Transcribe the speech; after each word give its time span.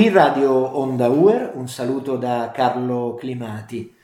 Qui 0.00 0.08
Radio 0.08 0.52
Onda 0.78 1.08
Uer, 1.08 1.52
un 1.56 1.68
saluto 1.68 2.16
da 2.16 2.50
Carlo 2.54 3.16
Climati. 3.16 3.94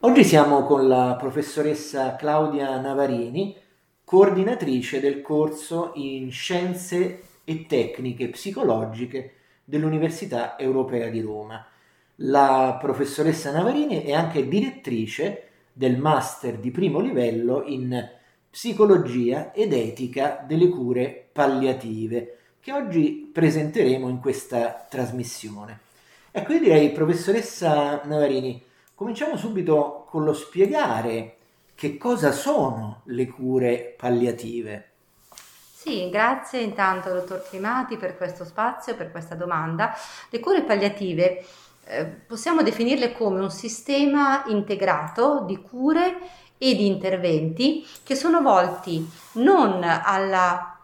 Oggi 0.00 0.24
siamo 0.24 0.62
con 0.62 0.88
la 0.88 1.14
professoressa 1.20 2.16
Claudia 2.16 2.80
Navarini, 2.80 3.54
coordinatrice 4.02 4.98
del 4.98 5.20
corso 5.20 5.90
in 5.96 6.32
Scienze 6.32 7.22
e 7.44 7.66
Tecniche 7.66 8.30
Psicologiche 8.30 9.34
dell'Università 9.62 10.58
Europea 10.58 11.10
di 11.10 11.20
Roma. 11.20 11.62
La 12.14 12.78
professoressa 12.80 13.52
Navarini 13.52 14.04
è 14.04 14.14
anche 14.14 14.48
direttrice 14.48 15.48
del 15.70 15.98
master 15.98 16.56
di 16.56 16.70
primo 16.70 16.98
livello 16.98 17.62
in 17.66 18.08
Psicologia 18.48 19.52
ed 19.52 19.74
Etica 19.74 20.42
delle 20.48 20.70
cure 20.70 21.28
palliative 21.30 22.38
che 22.62 22.72
oggi 22.72 23.28
presenteremo 23.32 24.08
in 24.08 24.20
questa 24.20 24.86
trasmissione. 24.88 25.80
Ecco, 26.30 26.52
io 26.52 26.60
direi, 26.60 26.92
professoressa 26.92 28.02
Navarini, 28.04 28.62
cominciamo 28.94 29.36
subito 29.36 30.06
con 30.08 30.22
lo 30.22 30.32
spiegare 30.32 31.38
che 31.74 31.96
cosa 31.96 32.30
sono 32.30 33.00
le 33.06 33.26
cure 33.26 33.96
palliative. 33.98 34.90
Sì, 35.74 36.08
grazie 36.08 36.60
intanto 36.60 37.12
dottor 37.12 37.42
Climati 37.48 37.96
per 37.96 38.16
questo 38.16 38.44
spazio, 38.44 38.94
per 38.94 39.10
questa 39.10 39.34
domanda. 39.34 39.92
Le 40.30 40.38
cure 40.38 40.62
palliative 40.62 41.44
eh, 41.84 42.04
possiamo 42.04 42.62
definirle 42.62 43.12
come 43.12 43.40
un 43.40 43.50
sistema 43.50 44.44
integrato 44.46 45.42
di 45.44 45.60
cure 45.60 46.16
e 46.58 46.76
di 46.76 46.86
interventi 46.86 47.84
che 48.04 48.14
sono 48.14 48.40
volti 48.40 49.04
non 49.32 49.82
alla 49.82 50.76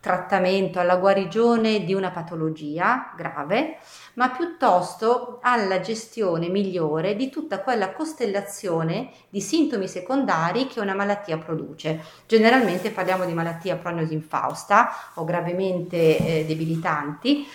trattamento, 0.00 0.80
alla 0.80 0.96
guarigione 0.96 1.84
di 1.84 1.92
una 1.92 2.10
patologia 2.10 3.12
grave, 3.16 3.76
ma 4.14 4.30
piuttosto 4.30 5.38
alla 5.42 5.80
gestione 5.80 6.48
migliore 6.48 7.14
di 7.14 7.28
tutta 7.28 7.60
quella 7.60 7.92
costellazione 7.92 9.10
di 9.28 9.40
sintomi 9.40 9.86
secondari 9.86 10.66
che 10.66 10.80
una 10.80 10.94
malattia 10.94 11.36
produce. 11.36 12.02
Generalmente 12.26 12.90
parliamo 12.90 13.26
di 13.26 13.34
malattia 13.34 13.76
prognosi 13.76 14.14
infausta 14.14 14.90
o 15.14 15.24
gravemente 15.24 16.16
eh, 16.16 16.44
debilitanti 16.46 17.46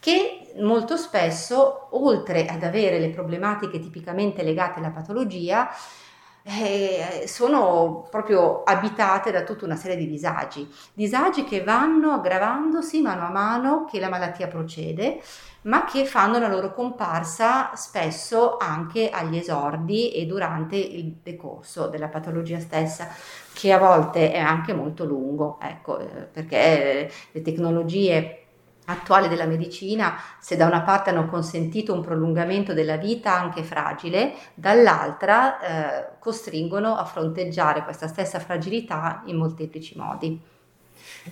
che 0.00 0.52
molto 0.58 0.96
spesso, 0.96 1.86
oltre 1.92 2.46
ad 2.46 2.64
avere 2.64 2.98
le 2.98 3.10
problematiche 3.10 3.78
tipicamente 3.78 4.42
legate 4.42 4.80
alla 4.80 4.90
patologia, 4.90 5.70
eh, 6.44 7.24
sono 7.26 8.06
proprio 8.10 8.62
abitate 8.64 9.30
da 9.30 9.42
tutta 9.42 9.64
una 9.64 9.76
serie 9.76 9.96
di 9.96 10.08
disagi, 10.08 10.68
disagi 10.92 11.44
che 11.44 11.62
vanno 11.62 12.12
aggravandosi 12.12 13.00
mano 13.00 13.26
a 13.26 13.30
mano 13.30 13.84
che 13.84 14.00
la 14.00 14.08
malattia 14.08 14.48
procede, 14.48 15.20
ma 15.62 15.84
che 15.84 16.04
fanno 16.04 16.38
la 16.38 16.48
loro 16.48 16.74
comparsa 16.74 17.70
spesso 17.76 18.56
anche 18.56 19.10
agli 19.10 19.36
esordi 19.36 20.10
e 20.12 20.26
durante 20.26 20.76
il 20.76 21.18
decorso 21.22 21.86
della 21.86 22.08
patologia 22.08 22.58
stessa, 22.58 23.08
che 23.52 23.72
a 23.72 23.78
volte 23.78 24.32
è 24.32 24.38
anche 24.38 24.72
molto 24.72 25.04
lungo, 25.04 25.58
ecco, 25.60 25.98
eh, 26.00 26.04
perché 26.04 27.10
le 27.30 27.42
tecnologie 27.42 28.41
attuali 28.86 29.28
della 29.28 29.46
medicina, 29.46 30.18
se 30.40 30.56
da 30.56 30.66
una 30.66 30.82
parte 30.82 31.10
hanno 31.10 31.26
consentito 31.26 31.92
un 31.92 32.00
prolungamento 32.00 32.74
della 32.74 32.96
vita 32.96 33.38
anche 33.38 33.62
fragile, 33.62 34.34
dall'altra 34.54 35.60
eh, 35.60 36.08
costringono 36.18 36.96
a 36.96 37.04
fronteggiare 37.04 37.84
questa 37.84 38.08
stessa 38.08 38.40
fragilità 38.40 39.22
in 39.26 39.36
molteplici 39.36 39.96
modi. 39.96 40.40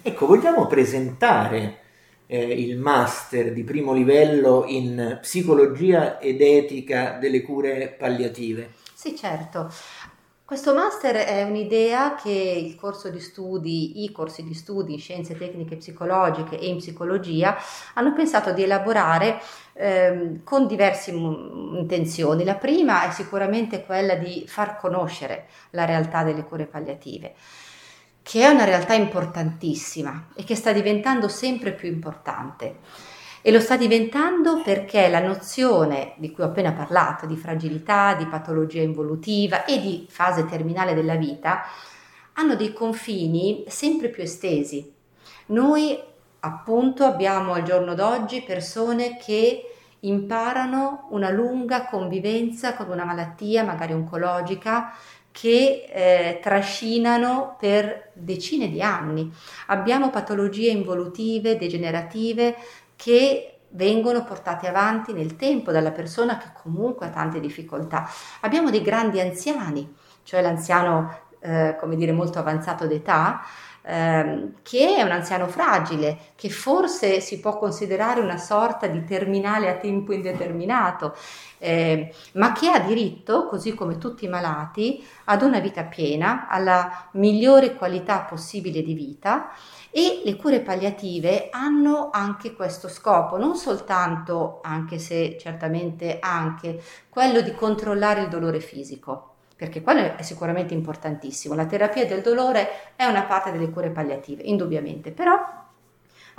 Ecco, 0.02 0.26
vogliamo 0.26 0.66
presentare 0.66 1.78
eh, 2.26 2.40
il 2.40 2.78
master 2.78 3.52
di 3.52 3.64
primo 3.64 3.92
livello 3.92 4.64
in 4.66 5.18
psicologia 5.20 6.18
ed 6.18 6.40
etica 6.40 7.18
delle 7.18 7.42
cure 7.42 7.88
palliative? 7.98 8.74
Sì, 8.94 9.16
certo. 9.16 9.72
Questo 10.50 10.74
master 10.74 11.14
è 11.14 11.44
un'idea 11.44 12.16
che 12.16 12.28
il 12.28 12.74
corso 12.74 13.08
di 13.08 13.20
studi, 13.20 14.02
i 14.02 14.10
corsi 14.10 14.42
di 14.42 14.52
studi 14.52 14.94
in 14.94 14.98
scienze 14.98 15.38
tecniche 15.38 15.76
psicologiche 15.76 16.58
e 16.58 16.66
in 16.66 16.78
psicologia 16.78 17.56
hanno 17.94 18.12
pensato 18.12 18.52
di 18.52 18.64
elaborare 18.64 19.40
ehm, 19.74 20.42
con 20.42 20.66
diverse 20.66 21.12
intenzioni. 21.12 22.42
La 22.42 22.56
prima 22.56 23.08
è 23.08 23.12
sicuramente 23.12 23.84
quella 23.84 24.16
di 24.16 24.42
far 24.48 24.76
conoscere 24.76 25.46
la 25.70 25.84
realtà 25.84 26.24
delle 26.24 26.42
cure 26.42 26.66
palliative 26.66 27.34
che 28.20 28.42
è 28.42 28.48
una 28.48 28.64
realtà 28.64 28.94
importantissima 28.94 30.30
e 30.34 30.42
che 30.42 30.56
sta 30.56 30.72
diventando 30.72 31.28
sempre 31.28 31.72
più 31.72 31.88
importante. 31.88 32.78
E 33.42 33.50
lo 33.50 33.60
sta 33.60 33.76
diventando 33.76 34.60
perché 34.62 35.08
la 35.08 35.20
nozione 35.20 36.12
di 36.16 36.30
cui 36.30 36.44
ho 36.44 36.48
appena 36.48 36.72
parlato, 36.72 37.24
di 37.24 37.36
fragilità, 37.36 38.14
di 38.14 38.26
patologia 38.26 38.82
involutiva 38.82 39.64
e 39.64 39.80
di 39.80 40.06
fase 40.08 40.44
terminale 40.44 40.92
della 40.92 41.16
vita, 41.16 41.62
hanno 42.34 42.54
dei 42.54 42.72
confini 42.72 43.64
sempre 43.66 44.08
più 44.08 44.22
estesi. 44.22 44.92
Noi 45.46 45.98
appunto 46.40 47.04
abbiamo 47.04 47.54
al 47.54 47.62
giorno 47.62 47.94
d'oggi 47.94 48.42
persone 48.42 49.16
che 49.16 49.64
imparano 50.00 51.08
una 51.10 51.30
lunga 51.30 51.86
convivenza 51.86 52.74
con 52.74 52.88
una 52.90 53.04
malattia, 53.04 53.64
magari 53.64 53.92
oncologica, 53.92 54.94
che 55.32 55.86
eh, 55.88 56.40
trascinano 56.42 57.56
per 57.58 58.10
decine 58.14 58.68
di 58.68 58.82
anni. 58.82 59.30
Abbiamo 59.66 60.10
patologie 60.10 60.70
involutive, 60.70 61.56
degenerative, 61.56 62.56
che 63.02 63.60
vengono 63.70 64.24
portate 64.24 64.68
avanti 64.68 65.14
nel 65.14 65.36
tempo 65.36 65.72
dalla 65.72 65.90
persona 65.90 66.36
che 66.36 66.48
comunque 66.52 67.06
ha 67.06 67.10
tante 67.10 67.40
difficoltà. 67.40 68.06
Abbiamo 68.40 68.68
dei 68.68 68.82
grandi 68.82 69.20
anziani, 69.20 69.94
cioè 70.22 70.42
l'anziano, 70.42 71.18
eh, 71.40 71.76
come 71.80 71.96
dire, 71.96 72.12
molto 72.12 72.38
avanzato 72.38 72.86
d'età, 72.86 73.40
ehm, 73.82 74.54
che 74.62 74.96
è 74.96 75.02
un 75.02 75.10
anziano 75.10 75.46
fragile, 75.46 76.18
che 76.36 76.50
forse 76.50 77.20
si 77.20 77.40
può 77.40 77.58
considerare 77.58 78.20
una 78.20 78.38
sorta 78.38 78.86
di 78.86 79.04
terminale 79.04 79.68
a 79.68 79.76
tempo 79.76 80.12
indeterminato, 80.12 81.14
eh, 81.58 82.12
ma 82.34 82.52
che 82.52 82.70
ha 82.70 82.78
diritto, 82.78 83.46
così 83.46 83.74
come 83.74 83.98
tutti 83.98 84.24
i 84.24 84.28
malati, 84.28 85.04
ad 85.24 85.42
una 85.42 85.60
vita 85.60 85.84
piena, 85.84 86.48
alla 86.48 87.08
migliore 87.12 87.74
qualità 87.74 88.20
possibile 88.20 88.82
di 88.82 88.94
vita 88.94 89.50
e 89.90 90.22
le 90.24 90.36
cure 90.36 90.60
palliative 90.60 91.48
hanno 91.50 92.10
anche 92.12 92.54
questo 92.54 92.88
scopo, 92.88 93.36
non 93.36 93.56
soltanto, 93.56 94.60
anche 94.62 94.98
se 94.98 95.36
certamente 95.38 96.18
anche, 96.20 96.80
quello 97.08 97.40
di 97.40 97.52
controllare 97.54 98.22
il 98.22 98.28
dolore 98.28 98.60
fisico, 98.60 99.29
perché 99.60 99.82
quello 99.82 100.16
è 100.16 100.22
sicuramente 100.22 100.72
importantissimo. 100.72 101.54
La 101.54 101.66
terapia 101.66 102.06
del 102.06 102.22
dolore 102.22 102.94
è 102.96 103.04
una 103.04 103.24
parte 103.24 103.52
delle 103.52 103.68
cure 103.68 103.90
palliative, 103.90 104.42
indubbiamente, 104.42 105.10
però 105.12 105.38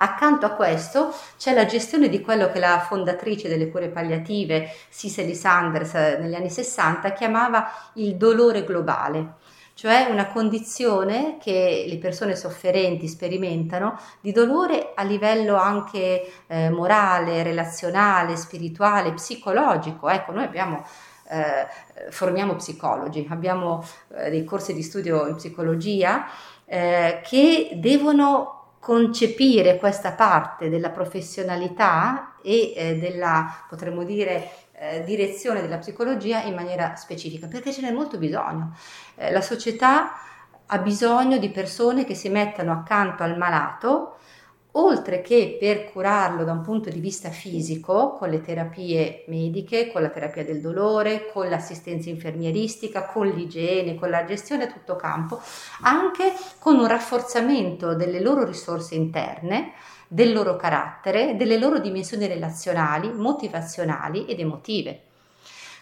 Accanto 0.04 0.48
a 0.48 0.54
questo 0.54 1.14
c'è 1.38 1.54
la 1.54 1.66
gestione 1.66 2.10
di 2.10 2.22
quello 2.22 2.50
che 2.50 2.58
la 2.58 2.80
fondatrice 2.80 3.48
delle 3.48 3.70
cure 3.70 3.90
palliative, 3.90 4.72
Cicely 4.90 5.36
Sanders, 5.36 5.94
negli 5.94 6.34
anni 6.34 6.50
60 6.50 7.14
chiamava 7.14 7.72
il 7.96 8.16
dolore 8.16 8.64
globale 8.64 9.36
cioè 9.74 10.08
una 10.12 10.28
condizione 10.28 11.38
che 11.40 11.86
le 11.88 11.98
persone 11.98 12.36
sofferenti 12.36 13.08
sperimentano 13.08 13.98
di 14.20 14.32
dolore 14.32 14.92
a 14.94 15.02
livello 15.02 15.56
anche 15.56 16.32
eh, 16.46 16.70
morale, 16.70 17.42
relazionale, 17.42 18.36
spirituale, 18.36 19.14
psicologico. 19.14 20.08
Ecco, 20.08 20.34
noi 20.34 20.44
abbiamo 20.44 20.86
eh, 21.32 22.12
formiamo 22.12 22.56
psicologi, 22.56 23.26
abbiamo 23.30 23.84
eh, 24.16 24.30
dei 24.30 24.44
corsi 24.44 24.74
di 24.74 24.84
studio 24.84 25.28
in 25.28 25.36
psicologia 25.36 26.26
eh, 26.66 27.22
che 27.24 27.72
devono 27.76 28.76
concepire 28.80 29.78
questa 29.78 30.12
parte 30.12 30.68
della 30.68 30.90
professionalità 30.90 32.36
e 32.44 32.74
eh, 32.76 32.98
della, 32.98 33.66
potremmo 33.70 34.04
dire, 34.04 34.50
eh, 34.74 35.04
direzione 35.04 35.62
della 35.62 35.78
psicologia 35.78 36.42
in 36.42 36.56
maniera 36.56 36.96
specifica, 36.96 37.48
perché 37.48 37.72
ce 37.72 37.82
n'è 37.82 37.92
molto 37.92 38.18
bisogno. 38.18 38.76
Eh, 39.16 39.32
la 39.32 39.42
società 39.42 40.14
ha 40.66 40.78
bisogno 40.80 41.38
di 41.38 41.50
persone 41.50 42.04
che 42.04 42.16
si 42.16 42.30
mettano 42.30 42.72
accanto 42.72 43.24
al 43.24 43.38
malato, 43.38 44.18
oltre 44.74 45.22
che 45.22 45.58
per 45.60 45.92
curarlo 45.92 46.44
da 46.44 46.54
un 46.54 46.62
punto 46.62 46.90
di 46.90 47.00
vista 47.00 47.30
fisico, 47.30 48.16
con 48.18 48.30
le 48.30 48.42
terapie 48.42 49.26
mediche, 49.28 49.92
con 49.92 50.02
la 50.02 50.10
terapia 50.10 50.46
del 50.46 50.62
dolore, 50.62 51.30
con 51.32 51.50
l'assistenza 51.50 52.10
infermieristica, 52.10 53.06
con 53.06 53.28
l'igiene, 53.28 53.96
con 53.96 54.10
la 54.10 54.24
gestione 54.24 54.66
a 54.66 54.72
tutto 54.72 54.96
campo, 54.96 55.42
anche 55.82 56.34
con 56.60 56.80
un 56.80 56.88
rafforzamento 56.88 57.96
delle 57.96 58.22
loro 58.22 58.46
risorse 58.46 58.96
interne 58.96 59.74
del 60.08 60.34
loro 60.34 60.56
carattere, 60.56 61.36
delle 61.36 61.58
loro 61.58 61.80
dimensioni 61.80 62.28
relazionali, 62.28 63.12
motivazionali 63.12 64.26
ed 64.26 64.40
emotive. 64.40 65.02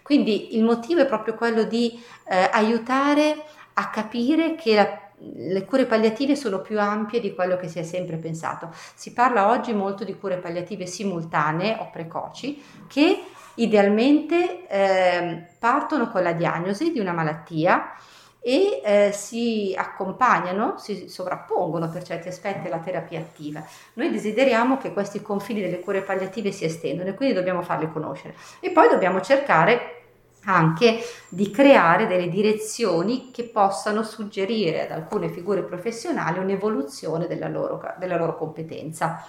Quindi 0.02 0.56
il 0.56 0.64
motivo 0.64 1.02
è 1.02 1.06
proprio 1.06 1.36
quello 1.36 1.64
di 1.64 2.02
eh, 2.28 2.50
aiutare 2.52 3.44
a 3.74 3.90
capire 3.90 4.56
che 4.56 4.74
la, 4.74 5.09
le 5.22 5.66
cure 5.66 5.86
palliative 5.86 6.36
sono 6.36 6.62
più 6.62 6.80
ampie 6.80 7.20
di 7.20 7.34
quello 7.34 7.58
che 7.58 7.68
si 7.68 7.80
è 7.80 7.84
sempre 7.84 8.18
pensato. 8.18 8.70
Si 8.94 9.14
parla 9.14 9.50
oggi 9.50 9.74
molto 9.74 10.04
di 10.04 10.18
cure 10.18 10.38
palliative 10.38 10.86
simultanee 10.86 11.78
o 11.80 11.90
precoci 11.92 12.62
che 12.88 13.24
idealmente 13.56 14.68
eh, 14.68 15.48
partono 15.60 16.10
con 16.10 16.24
la 16.24 16.32
diagnosi 16.32 16.92
di 16.92 17.00
una 17.00 17.12
malattia 17.12 17.94
e 18.42 18.82
eh, 18.84 19.12
si 19.12 19.76
accompagnano, 19.78 20.78
si 20.78 21.10
sovrappongono 21.10 21.90
per 21.90 22.04
certi 22.04 22.30
aspetti 22.30 22.68
alla 22.68 22.80
terapia 22.80 23.20
attiva. 23.20 23.62
Noi 23.94 24.10
desideriamo 24.10 24.78
che 24.78 24.94
questi 24.94 25.22
confini 25.22 25.62
delle 25.62 25.82
cure 25.82 26.02
palliative 26.02 26.52
si 26.52 26.64
estendano 26.64 27.10
e 27.10 27.16
quindi 27.16 27.36
dobbiamo 27.36 27.62
farli 27.62 27.92
conoscere. 27.92 28.36
E 28.62 28.72
poi 28.72 28.88
dobbiamo 28.88 29.20
cercare 29.20 29.99
anche 30.46 31.00
di 31.30 31.52
creare 31.52 32.08
delle 32.08 32.30
direzioni 32.30 33.30
che 33.32 33.44
possano 33.44 34.04
suggerire 34.04 34.86
ad 34.86 34.92
alcune 34.92 35.30
figure 35.30 35.64
professionali 35.64 36.40
un'evoluzione 36.40 37.28
della 37.28 37.48
loro, 37.48 37.82
della 37.98 38.18
loro 38.18 38.36
competenza. 38.38 39.26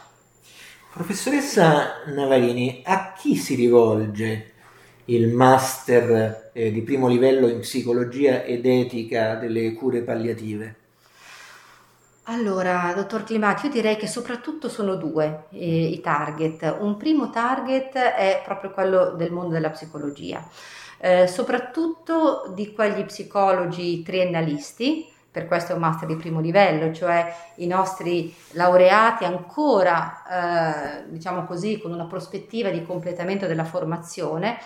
Professoressa 0.92 2.02
Navarini, 2.06 2.82
a 2.84 3.12
chi 3.12 3.36
si 3.36 3.54
rivolge 3.54 4.52
il 5.06 5.28
master 5.28 6.50
eh, 6.52 6.72
di 6.72 6.82
primo 6.82 7.08
livello 7.08 7.48
in 7.48 7.60
psicologia 7.60 8.42
ed 8.42 8.66
etica 8.66 9.34
delle 9.34 9.72
cure 9.72 10.02
palliative? 10.02 10.79
Allora, 12.30 12.92
dottor 12.94 13.24
Climati, 13.24 13.66
io 13.66 13.72
direi 13.72 13.96
che 13.96 14.06
soprattutto 14.06 14.68
sono 14.68 14.94
due 14.94 15.46
eh, 15.50 15.86
i 15.86 16.00
target. 16.00 16.76
Un 16.78 16.96
primo 16.96 17.28
target 17.28 17.92
è 17.96 18.40
proprio 18.44 18.70
quello 18.70 19.10
del 19.16 19.32
mondo 19.32 19.54
della 19.54 19.70
psicologia, 19.70 20.40
eh, 20.98 21.26
soprattutto 21.26 22.52
di 22.54 22.72
quegli 22.72 23.04
psicologi 23.04 24.02
triennalisti, 24.04 25.12
per 25.28 25.48
questo 25.48 25.72
è 25.72 25.74
un 25.74 25.80
master 25.80 26.06
di 26.06 26.14
primo 26.14 26.38
livello, 26.38 26.92
cioè 26.92 27.34
i 27.56 27.66
nostri 27.66 28.32
laureati 28.52 29.24
ancora, 29.24 31.02
eh, 31.02 31.10
diciamo 31.10 31.46
così, 31.46 31.80
con 31.80 31.90
una 31.90 32.06
prospettiva 32.06 32.70
di 32.70 32.84
completamento 32.84 33.48
della 33.48 33.64
formazione, 33.64 34.56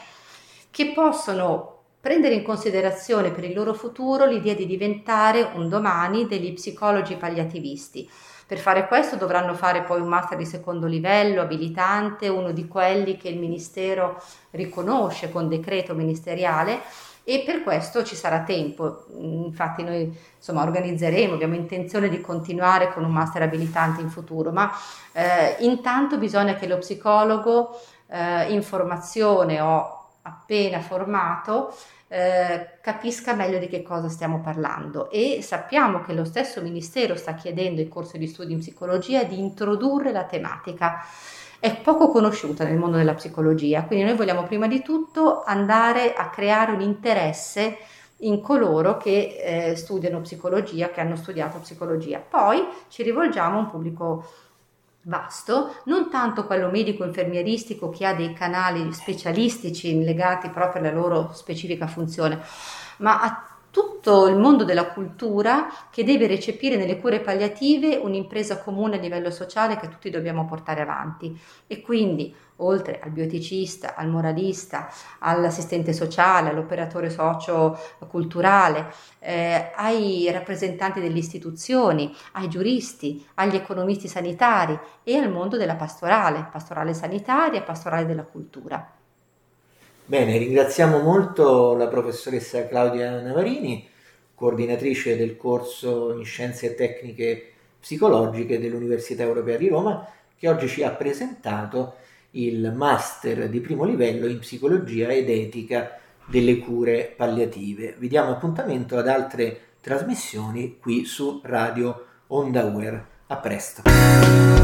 che 0.71 0.93
possono 0.93 1.74
prendere 2.05 2.35
in 2.35 2.43
considerazione 2.43 3.31
per 3.31 3.45
il 3.45 3.55
loro 3.55 3.73
futuro 3.73 4.27
l'idea 4.27 4.53
di 4.53 4.67
diventare 4.67 5.53
un 5.55 5.71
domani 5.71 6.27
degli 6.27 6.53
psicologi 6.53 7.17
palliativisti. 7.17 8.07
Per 8.47 8.59
fare 8.59 8.87
questo 8.89 9.17
dovranno 9.17 9.55
fare 9.55 9.85
poi 9.85 10.03
un 10.03 10.09
master 10.09 10.37
di 10.37 10.45
secondo 10.45 10.87
livello, 10.87 11.41
abilitante, 11.41 12.29
uno 12.29 12.53
di 12.53 12.69
quelli 12.69 13.17
che 13.17 13.31
il 13.31 13.39
Ministero 13.39 14.23
riconosce 14.51 15.31
con 15.31 15.49
decreto 15.49 15.95
ministeriale 15.95 16.83
e 17.25 17.43
per 17.47 17.63
questo 17.63 18.05
ci 18.05 18.17
sarà 18.17 18.41
tempo. 18.41 19.07
Infatti 19.17 19.83
noi 19.83 20.15
insomma, 20.37 20.63
organizzeremo, 20.63 21.33
abbiamo 21.33 21.55
intenzione 21.55 22.11
di 22.11 22.21
continuare 22.21 22.93
con 22.93 23.03
un 23.03 23.13
master 23.13 23.41
abilitante 23.41 24.03
in 24.03 24.11
futuro, 24.11 24.53
ma 24.53 24.71
eh, 25.13 25.57
intanto 25.61 26.19
bisogna 26.19 26.53
che 26.53 26.67
lo 26.67 26.77
psicologo 26.77 27.81
eh, 28.09 28.53
in 28.53 28.63
formazione 28.63 29.59
o 29.63 29.94
appena 30.27 30.81
formato 30.81 31.75
eh, 32.09 32.79
capisca 32.81 33.35
meglio 33.35 33.59
di 33.59 33.67
che 33.67 33.83
cosa 33.83 34.09
stiamo 34.09 34.41
parlando 34.41 35.11
e 35.11 35.41
sappiamo 35.43 36.01
che 36.01 36.13
lo 36.13 36.25
stesso 36.25 36.61
Ministero 36.63 37.17
sta 37.17 37.35
chiedendo 37.35 37.81
ai 37.81 37.89
corsi 37.89 38.19
di 38.19 38.27
studio 38.27 38.55
in 38.55 38.61
psicologia 38.61 39.25
di 39.25 39.39
introdurre 39.39 40.13
la 40.13 40.25
tematica 40.25 41.05
è 41.59 41.75
poco 41.81 42.09
conosciuta 42.09 42.65
nel 42.65 42.77
mondo 42.77 42.99
della 42.99 43.15
psicologia, 43.15 43.85
quindi 43.85 44.05
noi 44.05 44.17
vogliamo 44.17 44.43
prima 44.43 44.67
di 44.67 44.83
tutto 44.83 45.43
andare 45.45 46.13
a 46.13 46.29
creare 46.29 46.73
un 46.73 46.83
interesse 46.83 47.79
in 48.19 48.41
coloro 48.41 48.99
che 48.99 49.71
eh, 49.71 49.75
studiano 49.75 50.21
psicologia, 50.21 50.91
che 50.91 51.01
hanno 51.01 51.17
studiato 51.17 51.59
psicologia. 51.59 52.19
Poi 52.19 52.63
ci 52.89 53.03
rivolgiamo 53.03 53.57
a 53.57 53.61
un 53.61 53.71
pubblico 53.71 54.25
vasto, 55.05 55.77
non 55.85 56.11
tanto 56.11 56.45
quello 56.45 56.71
medico-infermieristico 56.71 57.91
che 57.91 58.07
ha 58.07 58.15
dei 58.15 58.33
canali 58.33 58.93
specialistici 58.93 60.03
legati 60.03 60.49
proprio 60.49 60.83
alla 60.83 60.93
loro 60.93 61.31
specifica 61.33 61.87
funzione, 61.87 62.43
ma 62.99 63.21
a 63.23 63.54
tutto 63.75 64.29
il 64.29 64.37
mondo 64.37 64.63
della 64.63 64.93
cultura 64.93 65.67
che 65.91 66.05
deve 66.05 66.29
recepire 66.29 66.77
nelle 66.77 67.01
cure 67.01 67.19
palliative 67.19 67.97
un'impresa 67.97 68.61
comune 68.61 68.99
a 68.99 69.01
livello 69.01 69.33
sociale 69.33 69.79
che 69.79 69.89
tutti 69.89 70.11
dobbiamo 70.11 70.45
portare 70.47 70.81
avanti 70.81 71.37
e 71.67 71.81
quindi 71.81 72.33
oltre 72.59 73.01
al 73.03 73.11
bioeticista, 73.11 73.97
al 73.97 74.09
moralista, 74.09 74.89
all'assistente 75.19 75.93
sociale, 75.93 76.51
all'operatore 76.51 77.11
socio-culturale, 77.11 78.93
eh, 79.19 79.73
ai 79.75 80.31
rappresentanti 80.31 81.01
delle 81.01 81.19
istituzioni, 81.19 82.15
ai 82.35 82.49
giuristi, 82.49 83.27
agli 83.35 83.57
economisti 83.57 84.07
sanitari 84.07 84.79
e 85.03 85.17
al 85.17 85.33
mondo 85.33 85.57
della 85.57 85.75
pastorale, 85.75 86.49
pastorale 86.53 86.95
sanitaria 86.95 87.59
e 87.59 87.65
pastorale 87.65 88.07
della 88.07 88.23
cultura. 88.23 88.89
Bene, 90.07 90.37
ringraziamo 90.37 90.99
molto 90.99 91.75
la 91.75 91.89
professoressa 91.89 92.69
Claudia 92.69 93.23
Navarini, 93.23 93.89
coordinatrice 94.35 95.17
del 95.17 95.39
corso 95.39 96.15
in 96.15 96.27
Scienze 96.27 96.75
Tecniche 96.75 97.53
Psicologiche 97.81 98.61
dell'Università 98.61 99.23
Europea 99.23 99.57
di 99.57 99.69
Roma, 99.69 100.07
che 100.37 100.47
oggi 100.47 100.69
ci 100.69 100.83
ha 100.83 100.91
presentato 100.91 101.95
il 102.33 102.71
master 102.77 103.49
di 103.49 103.61
primo 103.61 103.85
livello 103.85 104.27
in 104.27 104.41
psicologia 104.41 105.09
ed 105.09 105.31
etica 105.31 105.99
delle 106.27 106.59
cure 106.59 107.15
palliative. 107.17 107.95
Vi 107.97 108.09
diamo 108.09 108.33
appuntamento 108.33 108.99
ad 108.99 109.09
altre 109.09 109.59
trasmissioni 109.81 110.77
qui 110.79 111.07
su 111.07 111.41
Radio 111.43 112.05
Onda 112.27 112.65
Uer. 112.65 113.07
A 113.29 113.37
presto. 113.39 114.64